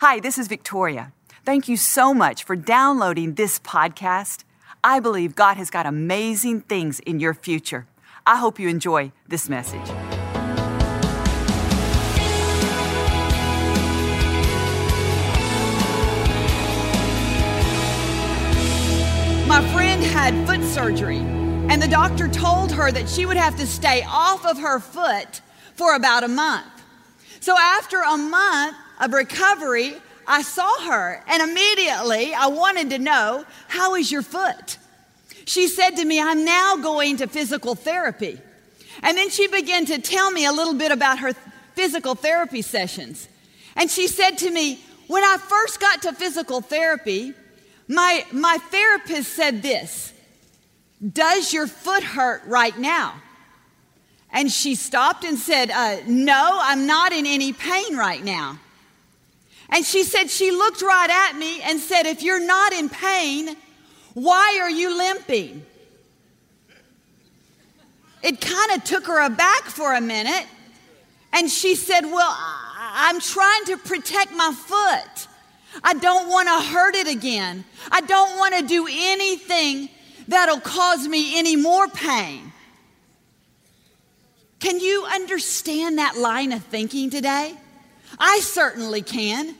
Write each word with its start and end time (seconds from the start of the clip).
Hi, 0.00 0.20
this 0.20 0.38
is 0.38 0.46
Victoria. 0.46 1.12
Thank 1.44 1.66
you 1.66 1.76
so 1.76 2.14
much 2.14 2.44
for 2.44 2.54
downloading 2.54 3.34
this 3.34 3.58
podcast. 3.58 4.44
I 4.84 5.00
believe 5.00 5.34
God 5.34 5.56
has 5.56 5.70
got 5.70 5.86
amazing 5.86 6.60
things 6.60 7.00
in 7.00 7.18
your 7.18 7.34
future. 7.34 7.88
I 8.24 8.36
hope 8.36 8.60
you 8.60 8.68
enjoy 8.68 9.10
this 9.26 9.48
message. 9.48 9.88
My 19.48 19.68
friend 19.72 20.00
had 20.00 20.46
foot 20.46 20.62
surgery, 20.62 21.18
and 21.18 21.82
the 21.82 21.88
doctor 21.88 22.28
told 22.28 22.70
her 22.70 22.92
that 22.92 23.08
she 23.08 23.26
would 23.26 23.36
have 23.36 23.56
to 23.56 23.66
stay 23.66 24.04
off 24.08 24.46
of 24.46 24.58
her 24.58 24.78
foot 24.78 25.40
for 25.74 25.96
about 25.96 26.22
a 26.22 26.28
month. 26.28 26.70
So 27.40 27.56
after 27.58 28.00
a 28.00 28.16
month 28.16 28.76
of 29.00 29.12
recovery, 29.12 29.94
I 30.26 30.42
saw 30.42 30.90
her, 30.90 31.22
and 31.26 31.42
immediately 31.42 32.34
I 32.34 32.48
wanted 32.48 32.90
to 32.90 32.98
know, 32.98 33.44
How 33.68 33.94
is 33.94 34.12
your 34.12 34.22
foot? 34.22 34.78
She 35.46 35.66
said 35.66 35.96
to 35.96 36.04
me, 36.04 36.20
I'm 36.20 36.44
now 36.44 36.76
going 36.76 37.16
to 37.18 37.26
physical 37.26 37.74
therapy. 37.74 38.38
And 39.02 39.16
then 39.16 39.30
she 39.30 39.48
began 39.48 39.86
to 39.86 39.98
tell 39.98 40.30
me 40.30 40.44
a 40.44 40.52
little 40.52 40.74
bit 40.74 40.92
about 40.92 41.20
her 41.20 41.32
physical 41.74 42.14
therapy 42.14 42.60
sessions. 42.60 43.28
And 43.74 43.90
she 43.90 44.08
said 44.08 44.36
to 44.38 44.50
me, 44.50 44.80
When 45.06 45.24
I 45.24 45.38
first 45.38 45.80
got 45.80 46.02
to 46.02 46.12
physical 46.12 46.60
therapy, 46.60 47.32
my, 47.86 48.26
my 48.32 48.58
therapist 48.70 49.32
said 49.32 49.62
this 49.62 50.12
Does 51.12 51.52
your 51.52 51.66
foot 51.66 52.02
hurt 52.02 52.42
right 52.46 52.76
now? 52.76 53.14
And 54.30 54.52
she 54.52 54.74
stopped 54.74 55.24
and 55.24 55.38
said, 55.38 55.70
uh, 55.70 55.98
No, 56.06 56.58
I'm 56.60 56.86
not 56.86 57.12
in 57.12 57.24
any 57.24 57.54
pain 57.54 57.96
right 57.96 58.22
now. 58.22 58.58
And 59.70 59.84
she 59.84 60.02
said, 60.02 60.30
She 60.30 60.50
looked 60.50 60.82
right 60.82 61.10
at 61.10 61.36
me 61.36 61.60
and 61.62 61.78
said, 61.78 62.06
If 62.06 62.22
you're 62.22 62.44
not 62.44 62.72
in 62.72 62.88
pain, 62.88 63.56
why 64.14 64.58
are 64.62 64.70
you 64.70 64.96
limping? 64.96 65.64
It 68.22 68.40
kind 68.40 68.72
of 68.72 68.84
took 68.84 69.06
her 69.06 69.24
aback 69.24 69.64
for 69.64 69.94
a 69.94 70.00
minute. 70.00 70.46
And 71.32 71.50
she 71.50 71.74
said, 71.74 72.04
Well, 72.04 72.36
I'm 72.78 73.20
trying 73.20 73.64
to 73.66 73.76
protect 73.76 74.32
my 74.32 74.52
foot. 74.52 75.28
I 75.84 75.94
don't 75.94 76.28
want 76.28 76.48
to 76.48 76.72
hurt 76.72 76.94
it 76.94 77.06
again. 77.06 77.64
I 77.90 78.00
don't 78.00 78.38
want 78.38 78.56
to 78.56 78.66
do 78.66 78.88
anything 78.90 79.88
that'll 80.26 80.60
cause 80.60 81.06
me 81.06 81.38
any 81.38 81.56
more 81.56 81.88
pain. 81.88 82.52
Can 84.60 84.80
you 84.80 85.06
understand 85.12 85.98
that 85.98 86.16
line 86.16 86.52
of 86.52 86.64
thinking 86.64 87.10
today? 87.10 87.54
I 88.18 88.40
certainly 88.40 89.02
can. 89.02 89.54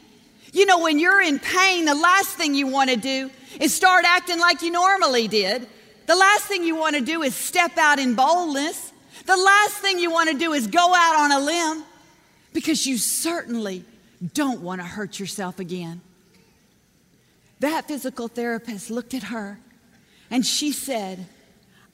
You 0.52 0.66
know, 0.66 0.80
when 0.80 0.98
you're 0.98 1.20
in 1.20 1.38
pain, 1.38 1.84
the 1.84 1.94
last 1.94 2.36
thing 2.36 2.54
you 2.54 2.66
want 2.66 2.90
to 2.90 2.96
do 2.96 3.30
is 3.60 3.74
start 3.74 4.04
acting 4.06 4.38
like 4.38 4.62
you 4.62 4.70
normally 4.70 5.28
did. 5.28 5.66
The 6.06 6.16
last 6.16 6.44
thing 6.46 6.64
you 6.64 6.76
want 6.76 6.96
to 6.96 7.02
do 7.02 7.22
is 7.22 7.34
step 7.34 7.76
out 7.76 7.98
in 7.98 8.14
boldness. 8.14 8.92
The 9.26 9.36
last 9.36 9.76
thing 9.78 9.98
you 9.98 10.10
want 10.10 10.30
to 10.30 10.38
do 10.38 10.52
is 10.52 10.66
go 10.66 10.94
out 10.94 11.18
on 11.18 11.32
a 11.32 11.40
limb 11.40 11.84
because 12.52 12.86
you 12.86 12.96
certainly 12.96 13.84
don't 14.32 14.62
want 14.62 14.80
to 14.80 14.86
hurt 14.86 15.20
yourself 15.20 15.58
again. 15.58 16.00
That 17.60 17.88
physical 17.88 18.28
therapist 18.28 18.90
looked 18.90 19.14
at 19.14 19.24
her 19.24 19.58
and 20.30 20.46
she 20.46 20.72
said, 20.72 21.26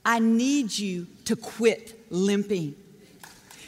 I 0.04 0.18
need 0.18 0.76
you 0.76 1.06
to 1.24 1.36
quit 1.36 1.98
limping. 2.10 2.76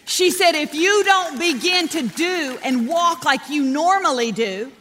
She 0.07 0.31
said, 0.31 0.55
if 0.55 0.73
you 0.73 1.05
don't 1.05 1.39
begin 1.39 1.89
to 1.89 2.03
do 2.03 2.59
and 2.63 2.89
walk 2.89 3.25
like 3.25 3.51
you 3.51 3.63
normally 3.63 4.33
do, 4.33 4.73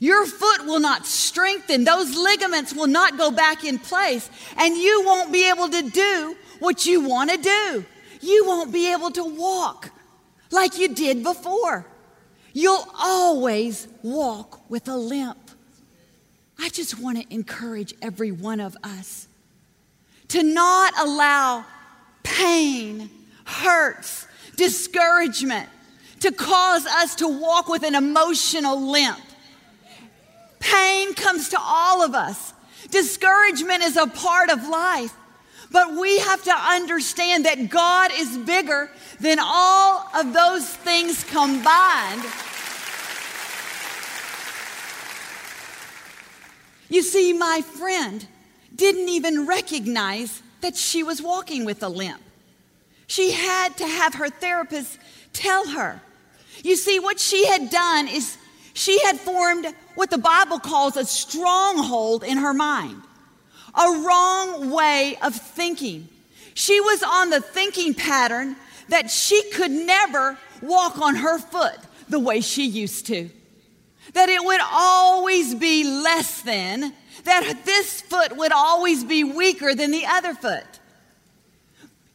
your 0.00 0.26
foot 0.26 0.66
will 0.66 0.80
not 0.80 1.06
strengthen. 1.06 1.84
Those 1.84 2.16
ligaments 2.16 2.74
will 2.74 2.88
not 2.88 3.16
go 3.16 3.30
back 3.30 3.64
in 3.64 3.78
place, 3.78 4.28
and 4.58 4.76
you 4.76 5.02
won't 5.06 5.32
be 5.32 5.48
able 5.48 5.68
to 5.70 5.88
do 5.88 6.36
what 6.58 6.84
you 6.84 7.08
want 7.08 7.30
to 7.30 7.38
do. 7.38 7.84
You 8.20 8.44
won't 8.44 8.72
be 8.72 8.92
able 8.92 9.12
to 9.12 9.24
walk 9.24 9.90
like 10.50 10.78
you 10.78 10.88
did 10.88 11.22
before. 11.22 11.86
You'll 12.52 12.86
always 12.98 13.88
walk 14.02 14.68
with 14.68 14.88
a 14.88 14.96
limp. 14.96 15.38
I 16.58 16.68
just 16.68 16.98
want 16.98 17.18
to 17.22 17.34
encourage 17.34 17.94
every 18.02 18.32
one 18.32 18.60
of 18.60 18.76
us 18.82 19.28
to 20.28 20.42
not 20.42 20.92
allow 20.98 21.64
pain, 22.22 23.10
hurts, 23.44 24.26
discouragement 24.56 25.68
to 26.20 26.32
cause 26.32 26.86
us 26.86 27.16
to 27.16 27.28
walk 27.28 27.68
with 27.68 27.82
an 27.82 27.94
emotional 27.94 28.90
limp. 28.90 29.20
Pain 30.58 31.12
comes 31.14 31.50
to 31.50 31.58
all 31.60 32.02
of 32.02 32.14
us. 32.14 32.54
Discouragement 32.90 33.82
is 33.82 33.96
a 33.96 34.06
part 34.06 34.48
of 34.48 34.66
life. 34.66 35.14
But 35.70 35.94
we 35.94 36.18
have 36.20 36.42
to 36.44 36.54
understand 36.54 37.44
that 37.44 37.68
God 37.68 38.10
is 38.14 38.38
bigger 38.38 38.90
than 39.20 39.38
all 39.40 40.08
of 40.14 40.32
those 40.32 40.68
things 40.68 41.24
combined. 41.24 42.22
You 46.88 47.02
see, 47.02 47.32
my 47.32 47.60
friend 47.60 48.26
didn't 48.74 49.08
even 49.08 49.46
recognize 49.46 50.42
that 50.60 50.76
she 50.76 51.02
was 51.02 51.20
walking 51.20 51.64
with 51.64 51.82
a 51.82 51.88
limp. 51.88 52.23
She 53.06 53.32
had 53.32 53.76
to 53.78 53.86
have 53.86 54.14
her 54.14 54.28
therapist 54.28 54.98
tell 55.32 55.68
her. 55.68 56.00
You 56.62 56.76
see, 56.76 56.98
what 56.98 57.20
she 57.20 57.46
had 57.46 57.70
done 57.70 58.08
is 58.08 58.38
she 58.72 59.00
had 59.04 59.20
formed 59.20 59.66
what 59.94 60.10
the 60.10 60.18
Bible 60.18 60.58
calls 60.58 60.96
a 60.96 61.04
stronghold 61.04 62.24
in 62.24 62.38
her 62.38 62.54
mind, 62.54 63.02
a 63.74 64.02
wrong 64.06 64.70
way 64.70 65.16
of 65.22 65.34
thinking. 65.34 66.08
She 66.54 66.80
was 66.80 67.02
on 67.02 67.30
the 67.30 67.40
thinking 67.40 67.94
pattern 67.94 68.56
that 68.88 69.10
she 69.10 69.42
could 69.50 69.70
never 69.70 70.38
walk 70.62 70.98
on 70.98 71.16
her 71.16 71.38
foot 71.38 71.78
the 72.08 72.18
way 72.18 72.40
she 72.40 72.64
used 72.66 73.06
to 73.06 73.30
that 74.12 74.28
it 74.28 74.44
would 74.44 74.60
always 74.72 75.54
be 75.54 75.84
less 75.84 76.42
than, 76.42 76.92
that 77.24 77.64
this 77.64 78.00
foot 78.02 78.36
would 78.36 78.52
always 78.52 79.04
be 79.04 79.24
weaker 79.24 79.74
than 79.74 79.90
the 79.90 80.04
other 80.06 80.34
foot. 80.34 80.64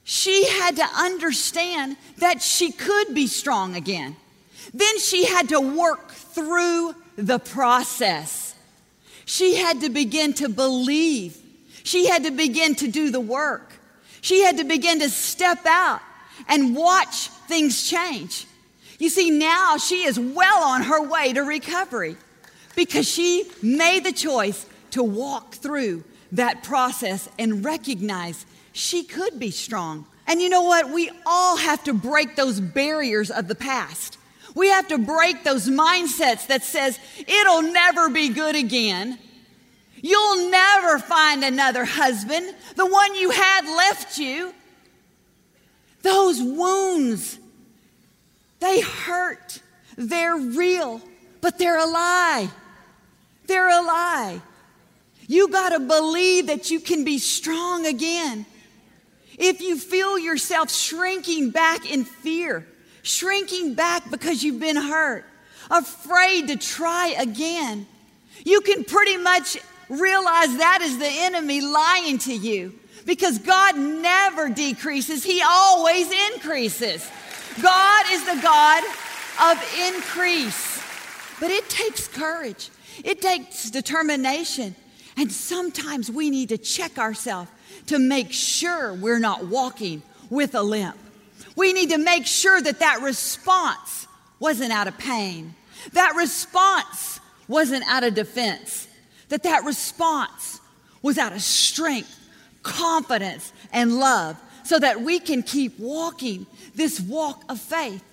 She 0.09 0.47
had 0.47 0.77
to 0.77 0.85
understand 0.97 1.95
that 2.17 2.41
she 2.41 2.71
could 2.71 3.13
be 3.13 3.27
strong 3.27 3.75
again. 3.75 4.15
Then 4.73 4.97
she 4.97 5.27
had 5.27 5.49
to 5.49 5.61
work 5.61 6.09
through 6.09 6.95
the 7.15 7.37
process. 7.37 8.55
She 9.25 9.57
had 9.57 9.81
to 9.81 9.91
begin 9.91 10.33
to 10.33 10.49
believe. 10.49 11.37
She 11.83 12.07
had 12.07 12.23
to 12.23 12.31
begin 12.31 12.73
to 12.77 12.87
do 12.87 13.11
the 13.11 13.19
work. 13.19 13.71
She 14.21 14.41
had 14.41 14.57
to 14.57 14.63
begin 14.63 14.97
to 15.01 15.11
step 15.11 15.63
out 15.67 16.01
and 16.47 16.75
watch 16.75 17.27
things 17.47 17.87
change. 17.87 18.47
You 18.97 19.09
see, 19.09 19.29
now 19.29 19.77
she 19.77 20.05
is 20.05 20.19
well 20.19 20.63
on 20.69 20.81
her 20.81 21.07
way 21.07 21.33
to 21.33 21.41
recovery 21.41 22.17
because 22.75 23.07
she 23.07 23.45
made 23.61 24.05
the 24.05 24.11
choice 24.11 24.65
to 24.89 25.03
walk 25.03 25.53
through 25.53 26.03
that 26.31 26.63
process 26.63 27.29
and 27.37 27.63
recognize 27.63 28.43
she 28.71 29.03
could 29.03 29.39
be 29.39 29.51
strong. 29.51 30.05
And 30.27 30.41
you 30.41 30.49
know 30.49 30.63
what? 30.63 30.89
We 30.89 31.09
all 31.25 31.57
have 31.57 31.83
to 31.85 31.93
break 31.93 32.35
those 32.35 32.59
barriers 32.59 33.31
of 33.31 33.47
the 33.47 33.55
past. 33.55 34.17
We 34.55 34.69
have 34.69 34.87
to 34.89 34.97
break 34.97 35.43
those 35.43 35.67
mindsets 35.69 36.47
that 36.47 36.63
says 36.63 36.99
it'll 37.17 37.61
never 37.61 38.09
be 38.09 38.29
good 38.29 38.55
again. 38.55 39.17
You'll 40.01 40.49
never 40.49 40.99
find 40.99 41.43
another 41.43 41.85
husband. 41.85 42.53
The 42.75 42.85
one 42.85 43.15
you 43.15 43.31
had 43.31 43.65
left 43.65 44.17
you. 44.17 44.53
Those 46.01 46.41
wounds 46.41 47.39
they 48.59 48.81
hurt. 48.81 49.61
They're 49.97 50.37
real, 50.37 51.01
but 51.41 51.57
they're 51.57 51.77
a 51.77 51.85
lie. 51.85 52.49
They're 53.47 53.69
a 53.69 53.81
lie. 53.81 54.41
You 55.27 55.47
got 55.49 55.69
to 55.69 55.79
believe 55.79 56.47
that 56.47 56.71
you 56.71 56.79
can 56.79 57.03
be 57.03 57.17
strong 57.17 57.85
again. 57.85 58.45
If 59.39 59.61
you 59.61 59.77
feel 59.77 60.19
yourself 60.19 60.69
shrinking 60.69 61.51
back 61.51 61.89
in 61.89 62.03
fear, 62.03 62.67
shrinking 63.03 63.73
back 63.73 64.11
because 64.11 64.43
you've 64.43 64.59
been 64.59 64.75
hurt, 64.75 65.23
afraid 65.71 66.49
to 66.49 66.57
try 66.57 67.15
again, 67.17 67.87
you 68.45 68.59
can 68.59 68.83
pretty 68.83 69.15
much 69.15 69.57
realize 69.87 70.57
that 70.57 70.79
is 70.81 70.97
the 70.99 71.09
enemy 71.09 71.61
lying 71.61 72.17
to 72.19 72.33
you 72.33 72.77
because 73.05 73.39
God 73.39 73.77
never 73.77 74.49
decreases, 74.49 75.23
He 75.23 75.41
always 75.41 76.11
increases. 76.33 77.09
God 77.61 78.05
is 78.11 78.25
the 78.25 78.39
God 78.41 78.83
of 79.41 79.75
increase. 79.87 80.83
But 81.39 81.49
it 81.49 81.69
takes 81.69 82.09
courage, 82.09 82.69
it 83.05 83.21
takes 83.21 83.69
determination. 83.71 84.75
And 85.15 85.31
sometimes 85.31 86.09
we 86.11 86.29
need 86.29 86.49
to 86.49 86.57
check 86.57 86.97
ourselves 86.97 87.49
to 87.87 87.99
make 87.99 88.31
sure 88.31 88.93
we're 88.93 89.19
not 89.19 89.45
walking 89.45 90.01
with 90.29 90.55
a 90.55 90.61
limp. 90.61 90.97
We 91.55 91.73
need 91.73 91.89
to 91.89 91.97
make 91.97 92.25
sure 92.25 92.61
that 92.61 92.79
that 92.79 93.01
response 93.01 94.07
wasn't 94.39 94.71
out 94.71 94.87
of 94.87 94.97
pain, 94.97 95.55
That 95.93 96.15
response 96.15 97.19
wasn't 97.47 97.83
out 97.87 98.03
of 98.03 98.13
defense, 98.13 98.87
that 99.29 99.43
that 99.43 99.63
response 99.63 100.61
was 101.01 101.17
out 101.17 101.33
of 101.33 101.41
strength, 101.41 102.15
confidence, 102.63 103.53
and 103.71 103.99
love 103.99 104.37
so 104.63 104.77
that 104.79 105.01
we 105.01 105.19
can 105.19 105.41
keep 105.41 105.79
walking 105.79 106.45
this 106.75 106.99
walk 106.99 107.43
of 107.49 107.59
faith. 107.59 108.03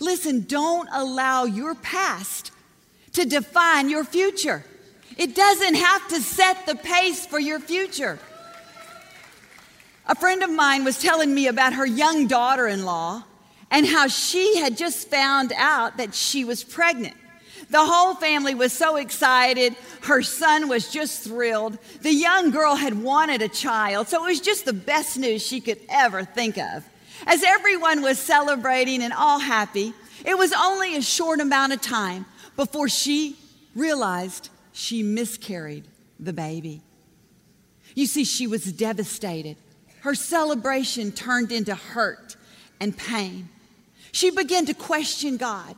Listen, 0.00 0.44
don't 0.46 0.88
allow 0.92 1.44
your 1.44 1.74
past 1.74 2.52
to 3.14 3.24
define 3.24 3.88
your 3.88 4.04
future. 4.04 4.64
It 5.16 5.34
doesn't 5.34 5.74
have 5.74 6.08
to 6.08 6.20
set 6.20 6.66
the 6.66 6.76
pace 6.76 7.26
for 7.26 7.40
your 7.40 7.58
future. 7.58 8.18
A 10.08 10.14
friend 10.14 10.42
of 10.42 10.50
mine 10.50 10.84
was 10.84 10.98
telling 10.98 11.34
me 11.34 11.48
about 11.48 11.74
her 11.74 11.84
young 11.84 12.26
daughter 12.26 12.66
in 12.66 12.86
law 12.86 13.24
and 13.70 13.86
how 13.86 14.08
she 14.08 14.56
had 14.56 14.76
just 14.76 15.08
found 15.08 15.52
out 15.54 15.98
that 15.98 16.14
she 16.14 16.46
was 16.46 16.64
pregnant. 16.64 17.14
The 17.68 17.84
whole 17.84 18.14
family 18.14 18.54
was 18.54 18.72
so 18.72 18.96
excited. 18.96 19.76
Her 20.02 20.22
son 20.22 20.68
was 20.68 20.90
just 20.90 21.24
thrilled. 21.24 21.76
The 22.00 22.12
young 22.12 22.50
girl 22.50 22.74
had 22.74 23.02
wanted 23.02 23.42
a 23.42 23.48
child, 23.48 24.08
so 24.08 24.24
it 24.24 24.28
was 24.28 24.40
just 24.40 24.64
the 24.64 24.72
best 24.72 25.18
news 25.18 25.46
she 25.46 25.60
could 25.60 25.78
ever 25.90 26.24
think 26.24 26.56
of. 26.56 26.88
As 27.26 27.42
everyone 27.42 28.00
was 28.00 28.18
celebrating 28.18 29.02
and 29.02 29.12
all 29.12 29.38
happy, 29.38 29.92
it 30.24 30.38
was 30.38 30.54
only 30.54 30.96
a 30.96 31.02
short 31.02 31.40
amount 31.40 31.74
of 31.74 31.82
time 31.82 32.24
before 32.56 32.88
she 32.88 33.36
realized 33.74 34.48
she 34.72 35.02
miscarried 35.02 35.86
the 36.18 36.32
baby. 36.32 36.80
You 37.94 38.06
see, 38.06 38.24
she 38.24 38.46
was 38.46 38.72
devastated. 38.72 39.56
Her 40.00 40.14
celebration 40.14 41.12
turned 41.12 41.52
into 41.52 41.74
hurt 41.74 42.36
and 42.80 42.96
pain. 42.96 43.48
She 44.12 44.30
began 44.30 44.66
to 44.66 44.74
question 44.74 45.36
God. 45.36 45.74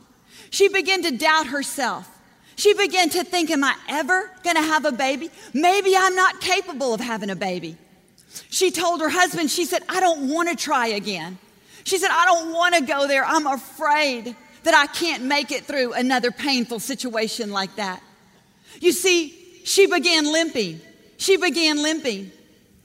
She 0.49 0.69
began 0.69 1.03
to 1.03 1.11
doubt 1.17 1.47
herself. 1.47 2.07
She 2.55 2.73
began 2.73 3.09
to 3.09 3.23
think, 3.23 3.49
Am 3.49 3.63
I 3.63 3.75
ever 3.89 4.29
going 4.43 4.55
to 4.55 4.61
have 4.61 4.85
a 4.85 4.91
baby? 4.91 5.29
Maybe 5.53 5.95
I'm 5.97 6.15
not 6.15 6.41
capable 6.41 6.93
of 6.93 6.99
having 6.99 7.29
a 7.29 7.35
baby. 7.35 7.77
She 8.49 8.71
told 8.71 9.01
her 9.01 9.09
husband, 9.09 9.49
She 9.49 9.65
said, 9.65 9.81
I 9.89 9.99
don't 9.99 10.29
want 10.29 10.49
to 10.49 10.55
try 10.55 10.87
again. 10.87 11.37
She 11.83 11.97
said, 11.97 12.09
I 12.11 12.25
don't 12.25 12.53
want 12.53 12.75
to 12.75 12.81
go 12.81 13.07
there. 13.07 13.25
I'm 13.25 13.47
afraid 13.47 14.35
that 14.63 14.75
I 14.75 14.85
can't 14.87 15.23
make 15.23 15.51
it 15.51 15.65
through 15.65 15.93
another 15.93 16.31
painful 16.31 16.79
situation 16.79 17.51
like 17.51 17.75
that. 17.77 18.03
You 18.79 18.91
see, 18.91 19.29
she 19.65 19.87
began 19.87 20.31
limping. 20.31 20.81
She 21.17 21.37
began 21.37 21.81
limping. 21.81 22.31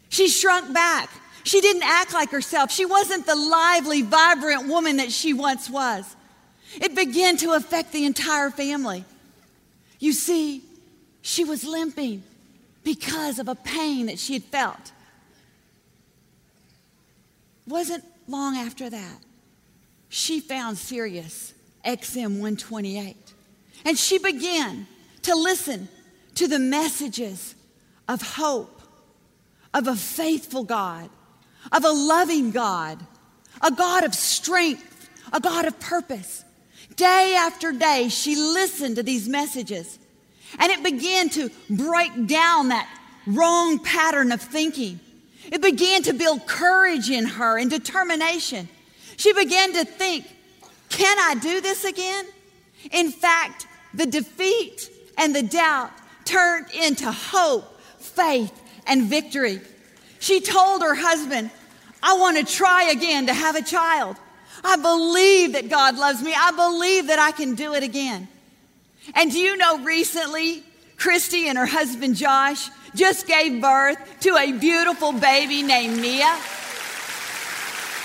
She 0.08 0.28
shrunk 0.28 0.72
back. 0.72 1.10
She 1.46 1.60
didn't 1.60 1.84
act 1.84 2.12
like 2.12 2.32
herself. 2.32 2.72
She 2.72 2.84
wasn't 2.84 3.24
the 3.24 3.36
lively, 3.36 4.02
vibrant 4.02 4.66
woman 4.66 4.96
that 4.96 5.12
she 5.12 5.32
once 5.32 5.70
was. 5.70 6.16
It 6.74 6.96
began 6.96 7.36
to 7.36 7.52
affect 7.52 7.92
the 7.92 8.04
entire 8.04 8.50
family. 8.50 9.04
You 10.00 10.12
see, 10.12 10.64
she 11.22 11.44
was 11.44 11.62
limping 11.62 12.24
because 12.82 13.38
of 13.38 13.46
a 13.46 13.54
pain 13.54 14.06
that 14.06 14.18
she 14.18 14.32
had 14.32 14.42
felt. 14.42 14.90
Wasn't 17.68 18.02
long 18.26 18.56
after 18.56 18.90
that, 18.90 19.18
she 20.08 20.40
found 20.40 20.78
Sirius 20.78 21.54
XM 21.84 22.40
128. 22.40 23.16
And 23.84 23.96
she 23.96 24.18
began 24.18 24.88
to 25.22 25.36
listen 25.36 25.88
to 26.34 26.48
the 26.48 26.58
messages 26.58 27.54
of 28.08 28.20
hope, 28.20 28.82
of 29.72 29.86
a 29.86 29.94
faithful 29.94 30.64
God, 30.64 31.08
of 31.72 31.84
a 31.84 31.90
loving 31.90 32.50
God, 32.50 33.04
a 33.60 33.70
God 33.70 34.04
of 34.04 34.14
strength, 34.14 35.08
a 35.32 35.40
God 35.40 35.64
of 35.66 35.78
purpose. 35.80 36.44
Day 36.96 37.34
after 37.36 37.72
day, 37.72 38.08
she 38.08 38.36
listened 38.36 38.96
to 38.96 39.02
these 39.02 39.28
messages 39.28 39.98
and 40.58 40.70
it 40.70 40.82
began 40.82 41.28
to 41.30 41.50
break 41.68 42.26
down 42.26 42.68
that 42.68 42.88
wrong 43.26 43.78
pattern 43.78 44.32
of 44.32 44.40
thinking. 44.40 45.00
It 45.50 45.60
began 45.60 46.02
to 46.04 46.12
build 46.12 46.46
courage 46.46 47.10
in 47.10 47.26
her 47.26 47.58
and 47.58 47.70
determination. 47.70 48.68
She 49.16 49.32
began 49.32 49.72
to 49.74 49.84
think, 49.84 50.26
can 50.88 51.16
I 51.18 51.34
do 51.34 51.60
this 51.60 51.84
again? 51.84 52.26
In 52.92 53.10
fact, 53.10 53.66
the 53.94 54.06
defeat 54.06 54.90
and 55.18 55.34
the 55.34 55.42
doubt 55.42 55.90
turned 56.24 56.70
into 56.72 57.10
hope, 57.10 57.80
faith, 57.98 58.52
and 58.86 59.04
victory. 59.04 59.60
She 60.18 60.40
told 60.40 60.82
her 60.82 60.94
husband, 60.94 61.50
I 62.02 62.16
want 62.18 62.36
to 62.38 62.44
try 62.44 62.90
again 62.90 63.26
to 63.26 63.34
have 63.34 63.56
a 63.56 63.62
child. 63.62 64.16
I 64.64 64.76
believe 64.76 65.52
that 65.52 65.68
God 65.68 65.96
loves 65.96 66.22
me. 66.22 66.34
I 66.36 66.52
believe 66.52 67.08
that 67.08 67.18
I 67.18 67.32
can 67.32 67.54
do 67.54 67.74
it 67.74 67.82
again. 67.82 68.28
And 69.14 69.30
do 69.30 69.38
you 69.38 69.56
know 69.56 69.78
recently, 69.80 70.62
Christy 70.96 71.48
and 71.48 71.58
her 71.58 71.66
husband 71.66 72.16
Josh 72.16 72.68
just 72.94 73.26
gave 73.26 73.60
birth 73.60 73.98
to 74.20 74.36
a 74.36 74.52
beautiful 74.52 75.12
baby 75.12 75.62
named 75.62 76.00
Mia? 76.00 76.36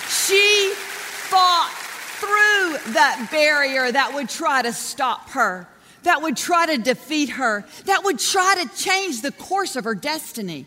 She 0.09 0.73
fought 0.75 1.71
through 2.19 2.93
that 2.93 3.29
barrier 3.31 3.91
that 3.91 4.13
would 4.13 4.29
try 4.29 4.61
to 4.61 4.73
stop 4.73 5.29
her 5.29 5.67
that 6.03 6.21
would 6.21 6.37
try 6.37 6.65
to 6.67 6.81
defeat 6.81 7.29
her, 7.29 7.65
that 7.85 8.03
would 8.03 8.19
try 8.19 8.63
to 8.63 8.75
change 8.75 9.21
the 9.21 9.31
course 9.31 9.75
of 9.75 9.83
her 9.83 9.95
destiny, 9.95 10.65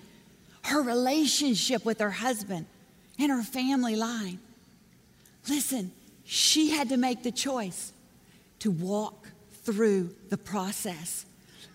her 0.65 0.83
relationship 0.83 1.85
with 1.85 2.01
her 2.01 2.11
husband, 2.11 2.67
and 3.19 3.31
her 3.31 3.43
family 3.43 3.97
line. 3.97 4.39
Listen, 5.49 5.93
she 6.25 6.71
had 6.71 6.89
to 6.89 6.97
make 6.97 7.23
the 7.23 7.31
choice 7.31 7.93
to 8.61 8.71
walk 8.71 9.29
through 9.63 10.15
the 10.31 10.39
process. 10.39 11.27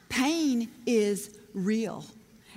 Pain 0.10 0.70
is 0.86 1.38
real 1.54 2.04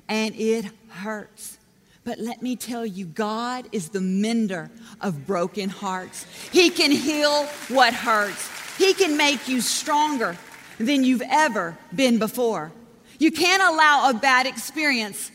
and 0.08 0.34
it 0.36 0.64
hurts. 0.88 1.58
But 2.04 2.18
let 2.18 2.42
me 2.42 2.56
tell 2.56 2.84
you, 2.84 3.06
God 3.06 3.68
is 3.70 3.90
the 3.90 4.00
mender 4.00 4.70
of 5.00 5.26
broken 5.26 5.68
hearts. 5.68 6.26
He 6.50 6.70
can 6.70 6.90
heal 6.90 7.44
what 7.68 7.94
hurts, 7.94 8.50
He 8.76 8.94
can 8.94 9.16
make 9.16 9.48
you 9.48 9.60
stronger 9.60 10.36
than 10.78 11.04
you've 11.04 11.22
ever 11.28 11.78
been 11.94 12.18
before. 12.18 12.72
You 13.18 13.30
can't 13.30 13.62
allow 13.62 14.10
a 14.10 14.14
bad 14.14 14.46
experience 14.46 15.30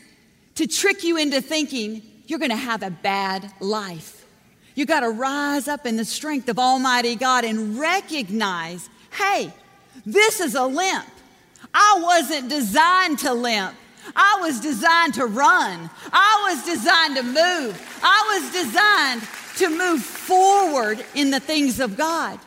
to 0.58 0.66
trick 0.66 1.04
you 1.04 1.16
into 1.16 1.40
thinking 1.40 2.02
you're 2.26 2.40
going 2.40 2.50
to 2.50 2.56
have 2.56 2.82
a 2.82 2.90
bad 2.90 3.48
life. 3.60 4.26
You 4.74 4.86
got 4.86 5.00
to 5.00 5.08
rise 5.08 5.68
up 5.68 5.86
in 5.86 5.96
the 5.96 6.04
strength 6.04 6.48
of 6.48 6.58
Almighty 6.58 7.14
God 7.14 7.44
and 7.44 7.78
recognize 7.78 8.90
hey, 9.12 9.52
this 10.04 10.40
is 10.40 10.56
a 10.56 10.66
limp. 10.66 11.06
I 11.72 12.00
wasn't 12.02 12.48
designed 12.48 13.20
to 13.20 13.32
limp. 13.32 13.72
I 14.16 14.38
was 14.40 14.60
designed 14.60 15.14
to 15.14 15.26
run. 15.26 15.90
I 16.12 16.50
was 16.50 16.64
designed 16.64 17.16
to 17.16 17.22
move. 17.22 18.00
I 18.02 18.40
was 18.40 18.52
designed 18.52 19.22
to 19.58 19.78
move 19.78 20.02
forward 20.02 21.04
in 21.14 21.30
the 21.30 21.40
things 21.40 21.78
of 21.78 21.96
God. 21.96 22.40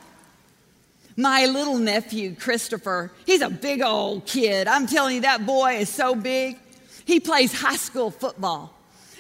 My 1.15 1.46
little 1.46 1.77
nephew, 1.77 2.36
Christopher, 2.36 3.13
he's 3.25 3.41
a 3.41 3.50
big 3.50 3.82
old 3.82 4.25
kid. 4.25 4.68
I'm 4.68 4.86
telling 4.86 5.15
you, 5.15 5.22
that 5.22 5.46
boy 5.46 5.75
is 5.75 5.89
so 5.89 6.13
big. 6.13 6.58
He 7.12 7.20
plays 7.20 7.51
high 7.51 7.75
school 7.75 8.10
football. 8.10 8.74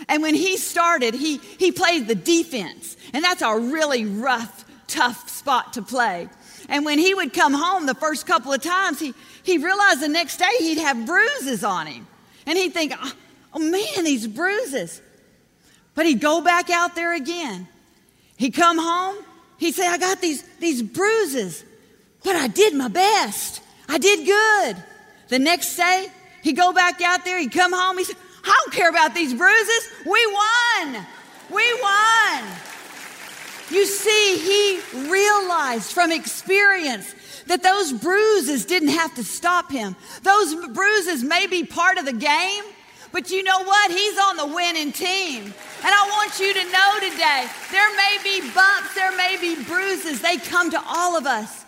And 0.07 0.23
when 0.23 0.33
he 0.33 0.55
started, 0.55 1.13
he, 1.13 1.39
he 1.59 1.73
played 1.73 2.07
the 2.07 2.15
defense. 2.15 2.95
And 3.13 3.21
that's 3.21 3.41
a 3.41 3.53
really 3.59 4.05
rough, 4.05 4.63
tough 4.87 5.29
spot 5.29 5.73
to 5.73 5.81
play. 5.81 6.29
And 6.69 6.85
when 6.85 6.99
he 6.99 7.13
would 7.13 7.33
come 7.33 7.53
home 7.53 7.87
the 7.87 7.93
first 7.93 8.25
couple 8.25 8.53
of 8.53 8.61
times, 8.61 8.97
he, 9.01 9.13
he 9.43 9.57
realized 9.57 9.99
the 9.99 10.07
next 10.07 10.37
day 10.37 10.49
he'd 10.59 10.77
have 10.77 11.05
bruises 11.05 11.65
on 11.65 11.85
him. 11.85 12.07
And 12.45 12.57
he'd 12.57 12.73
think, 12.73 12.93
oh, 12.97 13.13
oh 13.55 13.59
man, 13.59 14.05
these 14.05 14.25
bruises. 14.25 15.01
But 15.93 16.05
he'd 16.05 16.21
go 16.21 16.39
back 16.39 16.69
out 16.69 16.95
there 16.95 17.13
again. 17.13 17.67
He'd 18.37 18.53
come 18.53 18.77
home, 18.79 19.17
he'd 19.57 19.75
say, 19.75 19.85
I 19.85 19.97
got 19.97 20.21
these, 20.21 20.43
these 20.59 20.81
bruises. 20.81 21.65
But 22.23 22.37
I 22.37 22.47
did 22.47 22.73
my 22.73 22.87
best. 22.87 23.61
I 23.89 23.97
did 23.97 24.25
good. 24.25 24.81
The 25.27 25.39
next 25.39 25.75
day, 25.75 26.07
he'd 26.41 26.57
go 26.57 26.73
back 26.73 27.01
out 27.01 27.25
there, 27.25 27.39
he'd 27.39 27.51
come 27.51 27.73
home, 27.73 27.97
he 27.97 28.03
said, 28.03 28.17
I 28.43 28.59
don't 28.63 28.73
care 28.73 28.89
about 28.89 29.13
these 29.13 29.33
bruises. 29.33 29.89
We 30.05 30.25
won. 30.27 31.05
We 31.49 31.81
won. 31.81 32.43
You 33.69 33.85
see, 33.85 34.37
he 34.37 35.09
realized 35.09 35.93
from 35.93 36.11
experience 36.11 37.15
that 37.47 37.63
those 37.63 37.93
bruises 37.93 38.65
didn't 38.65 38.89
have 38.89 39.15
to 39.15 39.23
stop 39.23 39.71
him. 39.71 39.95
Those 40.23 40.55
bruises 40.67 41.23
may 41.23 41.47
be 41.47 41.63
part 41.63 41.97
of 41.97 42.05
the 42.05 42.13
game, 42.13 42.63
but 43.11 43.31
you 43.31 43.43
know 43.43 43.63
what? 43.63 43.91
He's 43.91 44.17
on 44.17 44.37
the 44.37 44.47
winning 44.47 44.91
team. 44.91 45.43
And 45.43 45.53
I 45.93 46.07
want 46.09 46.39
you 46.39 46.53
to 46.53 46.63
know 46.71 47.11
today 47.11 47.47
there 47.71 47.95
may 47.95 48.17
be 48.23 48.41
bumps, 48.53 48.93
there 48.93 49.15
may 49.15 49.37
be 49.39 49.63
bruises. 49.63 50.21
They 50.21 50.37
come 50.37 50.71
to 50.71 50.81
all 50.85 51.17
of 51.17 51.25
us. 51.25 51.65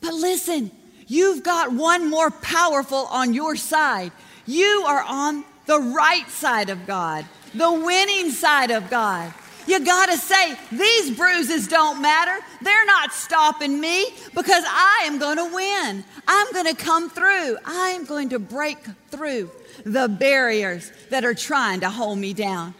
But 0.00 0.14
listen, 0.14 0.70
you've 1.06 1.42
got 1.42 1.72
one 1.72 2.10
more 2.10 2.30
powerful 2.30 3.06
on 3.10 3.34
your 3.34 3.56
side. 3.56 4.12
You 4.46 4.84
are 4.86 5.02
on 5.02 5.44
the 5.66 5.80
right 5.80 6.28
side 6.28 6.70
of 6.70 6.86
God, 6.86 7.24
the 7.54 7.72
winning 7.72 8.30
side 8.30 8.70
of 8.70 8.90
God. 8.90 9.32
You 9.66 9.82
got 9.82 10.10
to 10.10 10.18
say, 10.18 10.56
these 10.70 11.16
bruises 11.16 11.68
don't 11.68 12.02
matter. 12.02 12.38
They're 12.60 12.84
not 12.84 13.14
stopping 13.14 13.80
me 13.80 14.06
because 14.34 14.62
I 14.66 15.04
am 15.06 15.18
going 15.18 15.38
to 15.38 15.54
win. 15.54 16.04
I'm 16.28 16.52
going 16.52 16.66
to 16.66 16.74
come 16.74 17.08
through. 17.08 17.56
I 17.64 17.90
am 17.90 18.04
going 18.04 18.28
to 18.30 18.38
break 18.38 18.76
through 19.08 19.50
the 19.84 20.08
barriers 20.08 20.92
that 21.08 21.24
are 21.24 21.34
trying 21.34 21.80
to 21.80 21.88
hold 21.88 22.18
me 22.18 22.34
down. 22.34 22.74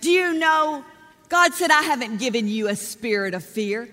Do 0.00 0.10
you 0.10 0.32
know 0.32 0.84
God 1.28 1.52
said, 1.52 1.70
I 1.70 1.82
haven't 1.82 2.18
given 2.18 2.48
you 2.48 2.68
a 2.68 2.76
spirit 2.76 3.34
of 3.34 3.44
fear? 3.44 3.88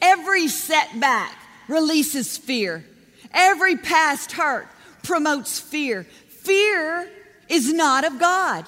Every 0.00 0.48
setback 0.48 1.36
releases 1.68 2.36
fear, 2.36 2.84
every 3.32 3.76
past 3.76 4.32
hurt 4.32 4.68
promotes 5.02 5.58
fear. 5.58 6.04
Fear 6.28 7.10
is 7.48 7.72
not 7.72 8.04
of 8.04 8.18
God. 8.18 8.64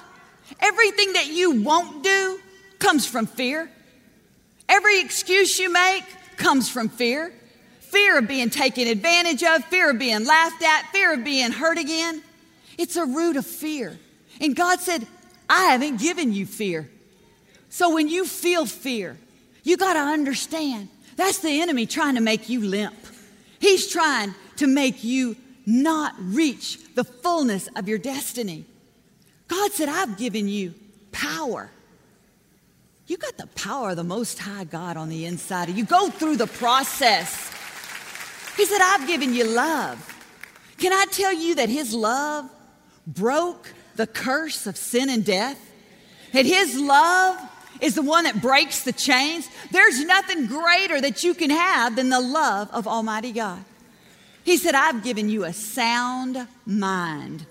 Everything 0.59 1.13
that 1.13 1.27
you 1.27 1.61
won't 1.61 2.03
do 2.03 2.39
comes 2.79 3.05
from 3.05 3.25
fear. 3.25 3.69
Every 4.67 5.01
excuse 5.01 5.59
you 5.59 5.71
make 5.71 6.03
comes 6.37 6.69
from 6.69 6.89
fear. 6.89 7.33
Fear 7.79 8.19
of 8.19 8.27
being 8.27 8.49
taken 8.49 8.87
advantage 8.87 9.43
of, 9.43 9.65
fear 9.65 9.89
of 9.89 9.99
being 9.99 10.25
laughed 10.25 10.63
at, 10.63 10.89
fear 10.91 11.13
of 11.13 11.23
being 11.23 11.51
hurt 11.51 11.77
again. 11.77 12.21
It's 12.77 12.95
a 12.95 13.05
root 13.05 13.35
of 13.35 13.45
fear. 13.45 13.97
And 14.39 14.55
God 14.55 14.79
said, 14.79 15.05
I 15.49 15.71
haven't 15.71 15.99
given 15.99 16.31
you 16.31 16.45
fear. 16.45 16.89
So 17.69 17.93
when 17.93 18.07
you 18.07 18.25
feel 18.25 18.65
fear, 18.65 19.17
you 19.63 19.75
got 19.75 19.93
to 19.93 19.99
understand 19.99 20.89
that's 21.15 21.39
the 21.39 21.61
enemy 21.61 21.85
trying 21.85 22.15
to 22.15 22.21
make 22.21 22.47
you 22.47 22.61
limp. 22.61 22.95
He's 23.59 23.91
trying 23.91 24.33
to 24.59 24.67
make 24.67 25.03
you 25.03 25.35
not 25.65 26.15
reach 26.19 26.79
the 26.95 27.03
fullness 27.03 27.67
of 27.75 27.87
your 27.87 27.97
destiny. 27.97 28.65
God 29.47 29.71
said, 29.71 29.89
I've 29.89 30.17
given 30.17 30.47
you 30.47 30.73
power. 31.11 31.69
You 33.07 33.17
got 33.17 33.37
the 33.37 33.47
power 33.47 33.91
of 33.91 33.95
the 33.95 34.03
Most 34.03 34.37
High 34.37 34.65
God 34.65 34.97
on 34.97 35.09
the 35.09 35.25
inside 35.25 35.69
of 35.69 35.77
you. 35.77 35.85
Go 35.85 36.09
through 36.09 36.37
the 36.37 36.47
process. 36.47 37.51
He 38.55 38.65
said, 38.65 38.79
I've 38.81 39.07
given 39.07 39.33
you 39.33 39.45
love. 39.45 40.05
Can 40.77 40.93
I 40.93 41.05
tell 41.11 41.33
you 41.33 41.55
that 41.55 41.69
His 41.69 41.93
love 41.93 42.49
broke 43.07 43.73
the 43.95 44.07
curse 44.07 44.67
of 44.67 44.77
sin 44.77 45.09
and 45.09 45.25
death? 45.25 45.59
That 46.33 46.45
His 46.45 46.79
love 46.79 47.37
is 47.81 47.95
the 47.95 48.01
one 48.01 48.25
that 48.25 48.41
breaks 48.41 48.83
the 48.83 48.93
chains. 48.93 49.47
There's 49.71 50.03
nothing 50.03 50.47
greater 50.47 50.99
that 51.01 51.23
you 51.23 51.33
can 51.33 51.49
have 51.49 51.95
than 51.95 52.09
the 52.09 52.19
love 52.19 52.69
of 52.71 52.87
Almighty 52.87 53.31
God. 53.31 53.63
He 54.49 54.57
said, 54.57 54.73
I've 54.73 55.03
given 55.03 55.29
you 55.29 55.43
a 55.43 55.53
sound 55.53 56.47
mind, 56.65 57.45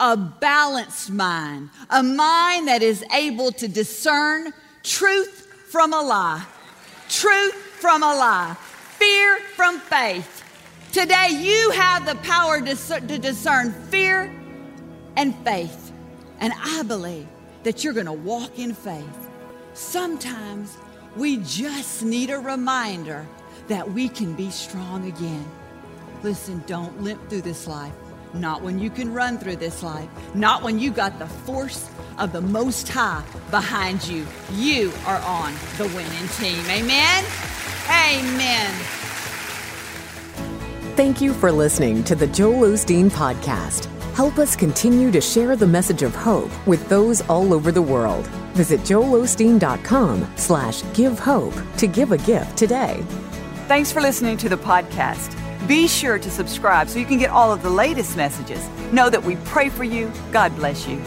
a 0.00 0.16
balanced 0.16 1.10
mind, 1.10 1.68
a 1.90 2.02
mind 2.02 2.66
that 2.68 2.82
is 2.82 3.04
able 3.12 3.52
to 3.52 3.68
discern 3.68 4.54
truth 4.82 5.46
from 5.68 5.92
a 5.92 6.00
lie, 6.00 6.42
truth 7.10 7.52
from 7.52 8.02
a 8.02 8.14
lie, 8.14 8.56
fear 8.98 9.38
from 9.54 9.78
faith. 9.80 10.42
Today, 10.92 11.28
you 11.28 11.68
have 11.72 12.06
the 12.06 12.14
power 12.26 12.58
to 12.58 13.18
discern 13.18 13.74
fear 13.90 14.34
and 15.16 15.36
faith. 15.44 15.92
And 16.40 16.54
I 16.56 16.84
believe 16.84 17.26
that 17.64 17.84
you're 17.84 17.92
going 17.92 18.06
to 18.06 18.12
walk 18.12 18.58
in 18.58 18.72
faith. 18.72 19.28
Sometimes 19.74 20.78
we 21.16 21.36
just 21.44 22.02
need 22.02 22.30
a 22.30 22.38
reminder 22.38 23.26
that 23.68 23.92
we 23.92 24.08
can 24.08 24.32
be 24.32 24.48
strong 24.48 25.06
again. 25.06 25.44
Listen, 26.24 26.64
don't 26.66 27.02
limp 27.02 27.20
through 27.28 27.42
this 27.42 27.66
life. 27.66 27.92
Not 28.32 28.62
when 28.62 28.78
you 28.78 28.88
can 28.88 29.12
run 29.12 29.36
through 29.36 29.56
this 29.56 29.82
life. 29.82 30.08
Not 30.34 30.62
when 30.62 30.78
you 30.78 30.90
got 30.90 31.18
the 31.18 31.26
force 31.26 31.90
of 32.16 32.32
the 32.32 32.40
Most 32.40 32.88
High 32.88 33.22
behind 33.50 34.08
you. 34.08 34.26
You 34.54 34.90
are 35.04 35.18
on 35.18 35.52
the 35.76 35.84
winning 35.88 36.28
team. 36.38 36.64
Amen? 36.64 37.24
Amen. 37.90 38.70
Thank 40.96 41.20
you 41.20 41.34
for 41.34 41.52
listening 41.52 42.02
to 42.04 42.14
the 42.14 42.26
Joel 42.28 42.70
Osteen 42.70 43.10
Podcast. 43.10 43.84
Help 44.14 44.38
us 44.38 44.56
continue 44.56 45.10
to 45.10 45.20
share 45.20 45.56
the 45.56 45.66
message 45.66 46.02
of 46.02 46.14
hope 46.14 46.50
with 46.66 46.88
those 46.88 47.20
all 47.28 47.52
over 47.52 47.70
the 47.70 47.82
world. 47.82 48.26
Visit 48.54 48.80
joelosteen.com 48.80 50.26
slash 50.36 50.82
give 50.94 51.18
hope 51.18 51.54
to 51.76 51.86
give 51.86 52.12
a 52.12 52.18
gift 52.18 52.56
today. 52.56 53.04
Thanks 53.68 53.92
for 53.92 54.00
listening 54.00 54.38
to 54.38 54.48
the 54.48 54.56
podcast. 54.56 55.43
Be 55.66 55.88
sure 55.88 56.18
to 56.18 56.30
subscribe 56.30 56.90
so 56.90 56.98
you 56.98 57.06
can 57.06 57.18
get 57.18 57.30
all 57.30 57.50
of 57.50 57.62
the 57.62 57.70
latest 57.70 58.16
messages. 58.18 58.68
Know 58.92 59.08
that 59.08 59.22
we 59.22 59.36
pray 59.44 59.70
for 59.70 59.84
you. 59.84 60.12
God 60.30 60.54
bless 60.56 60.86
you. 60.86 61.00